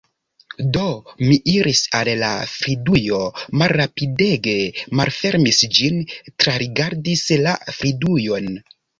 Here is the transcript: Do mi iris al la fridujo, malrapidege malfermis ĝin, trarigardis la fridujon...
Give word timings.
Do 0.75 0.83
mi 1.23 1.35
iris 1.55 1.81
al 1.97 2.07
la 2.21 2.29
fridujo, 2.53 3.19
malrapidege 3.61 4.55
malfermis 5.01 5.59
ĝin, 5.79 5.99
trarigardis 6.45 7.23
la 7.43 7.53
fridujon... 7.81 8.49